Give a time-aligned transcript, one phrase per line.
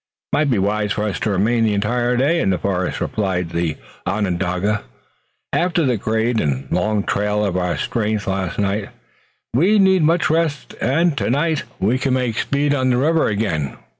[0.33, 3.51] "It might be wise for us to remain the entire day in the forest," replied
[3.51, 3.77] the
[4.07, 4.81] Onondaga.
[5.53, 8.89] "After the great and long trial of our strength last night,
[9.53, 10.73] we need much rest.
[10.81, 13.77] And tonight we can make speed on the river again.